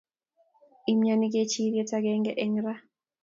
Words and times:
Imnyani 0.91 1.27
kechiriet 1.33 1.91
akenge 1.97 2.31
eng 2.43 2.57
ra 2.65 2.73